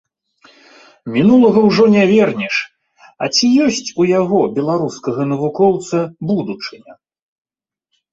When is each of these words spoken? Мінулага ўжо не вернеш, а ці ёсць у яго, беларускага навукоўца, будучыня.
Мінулага 1.15 1.59
ўжо 1.65 1.83
не 1.95 2.05
вернеш, 2.11 2.55
а 3.25 3.27
ці 3.35 3.47
ёсць 3.65 3.81
у 4.03 4.07
яго, 4.21 4.39
беларускага 4.55 5.27
навукоўца, 5.33 5.97
будучыня. 6.31 6.93